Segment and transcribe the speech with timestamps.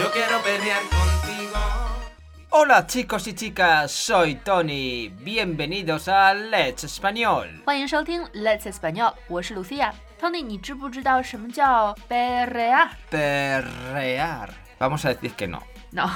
[0.00, 1.58] Yo quiero perrear contigo.
[2.50, 5.08] Hola chicos y chicas, soy Tony.
[5.08, 7.62] Bienvenidos a Let's Español.
[7.64, 12.88] 欢迎收听 Let's Español，我是 Lucia。Tony，你知不知道什么叫 perrear？
[13.10, 14.48] Perrear.
[14.78, 15.62] Vamos a decir que no.
[15.92, 16.08] no，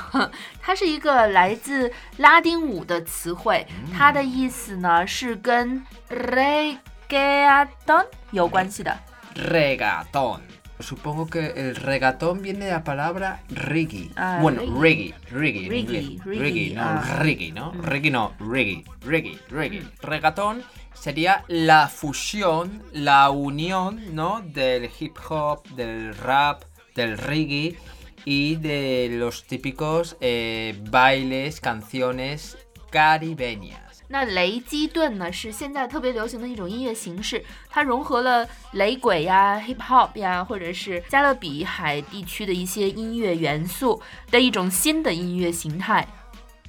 [0.61, 3.67] 它是一个来自拉丁舞的词汇，
[3.97, 8.99] 它的意思呢是跟 reggaeton 有关系的。
[9.35, 10.41] Regatón.
[10.80, 14.10] Supongo que el regatón viene de la palabra reggae.
[14.16, 15.14] Ah, bueno, reggae.
[15.32, 16.26] reggae, reggae, en Reggae, inglés.
[16.26, 17.18] reggae, reggae, no ah.
[17.20, 17.72] reggae, ¿no?
[17.72, 19.84] Reggae no, reggae, reggae, reggae.
[20.02, 24.42] Regatón sería la fusión, la unión, ¿no?
[24.42, 26.64] Del hip hop, del rap,
[26.94, 27.78] del reggae
[28.26, 32.58] y de los típicos eh, bailes, canciones
[32.90, 33.85] caribeñas.
[34.08, 46.08] 那雷基顿呢是现在特别流行的一种音乐形式，它融合了雷鬼呀、hip hop 呀，或者是加勒比海地区的一些音乐元素的一种新的音乐形态。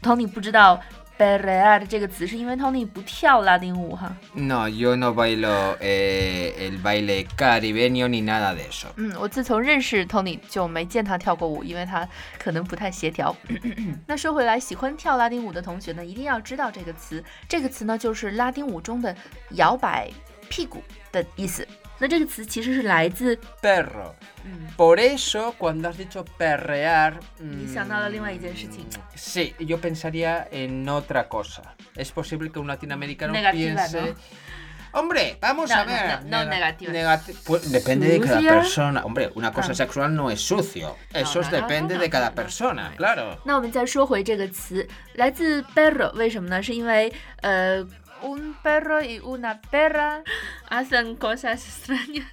[0.02, 0.80] Tony 不知道
[1.19, 4.14] perrear 这个词，是因为 Tony 不跳拉丁舞哈。
[4.34, 8.86] No, yo no bailo eh, el baile caribeño ni nada de eso.
[8.97, 12.06] 嗯，我自从认识 Tony 就没见他跳过舞，因为他
[12.39, 13.34] 可能不太协调。
[14.06, 17.23] 那说回来，喜欢跳拉丁舞的同学呢，一定要知道这个词。
[17.48, 19.14] 这个词呢，就是拉丁舞中的
[19.51, 20.11] 摇摆
[20.48, 21.67] 屁股的意思。
[22.00, 24.14] 那这个词其实是来自 Perro.
[24.44, 27.14] 嗯， Por eso, cuando has dicho perrear.
[27.38, 28.86] 你 mm, 想到了另外一件事情。
[29.16, 31.61] Sí, yo pensaría en otra cosa.
[31.95, 34.16] Es posible que un latinoamericano Negativa, piense.
[34.94, 36.23] Hombre, vamos No, a no, ver.
[36.25, 36.91] no, no negativa.
[36.91, 38.52] negati- pues depende de cada Sucia.
[38.52, 39.05] persona.
[39.05, 39.75] Hombre, una cosa Ah.
[39.75, 40.97] sexual no es sucio.
[41.14, 42.36] Eso no, no, depende no, de no, cada no.
[42.36, 43.38] persona, claro.
[43.45, 46.61] 那我们再说回这个词，来自 perro，为什么呢？
[46.61, 47.81] 是因为呃
[48.23, 50.23] ，un perro y una perra
[50.69, 52.25] hacen cosas extrañas。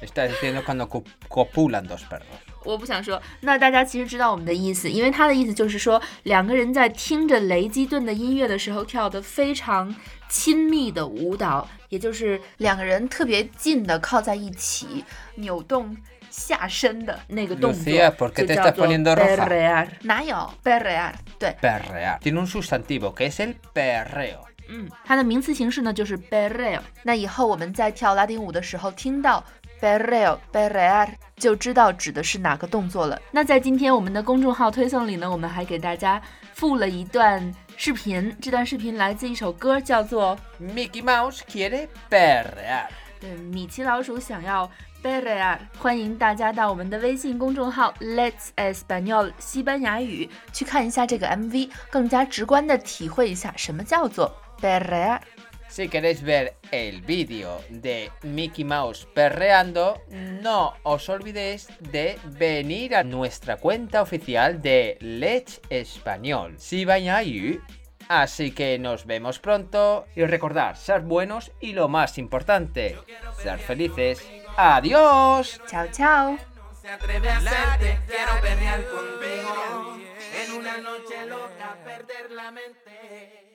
[0.00, 2.26] Está diciendo cuando co- copulan dos perros.
[2.64, 3.20] 我不想说。
[3.40, 9.94] 那大家其实知道我们的意思，因为它的意思就是说，两个人在听着雷击顿的音乐的时候跳得非常
[10.28, 15.04] 亲密的舞蹈，也就是两个人特别近的靠在一起，
[15.36, 15.96] 扭动
[16.30, 19.36] 下身的那个动作 Lucía, ¿por qué 就 te 叫 estás 做 poniendo roja?
[19.36, 19.88] perrear。
[20.02, 21.12] 哪有 perrear？
[21.38, 22.18] 对， Perrear.
[22.20, 24.40] Tiene un sustantivo que es el perreo.
[24.69, 26.79] 嗯，它的名词形式呢就是 berreo。
[27.03, 29.43] 那以后我们在跳拉丁舞的时候听到
[29.81, 33.19] berreo、berrear，就知道指的是哪个动作了。
[33.31, 36.21] 那在今天我们的公众号推送里呢，我们还给大家
[36.53, 42.53] 附了一段视频，这段视频来自一首歌，叫做 Mickey Mouse quiere Berrear
[43.19, 44.69] 《对米奇老鼠想要
[45.01, 45.57] perrear》。
[45.77, 61.07] 欢迎大家到我们的微信公众号 Let's Español 西班牙语去看一下这个 MV，更加直观的体会一下什么叫做 perrear。Si queréis ver el vídeo de Mickey Mouse perreando, no os
[61.09, 67.61] olvidéis de venir a nuestra cuenta oficial de Let's Español, Sibañayu.
[68.07, 72.97] Así que nos vemos pronto y recordad, ser buenos y lo más importante,
[73.37, 74.27] ser felices.
[74.57, 75.61] ¡Adiós!
[75.67, 76.37] Chao, chao.
[76.81, 79.97] Se atreve a hacerte, quiero perrear contigo.
[80.43, 83.48] En una noche loca, perder la mente.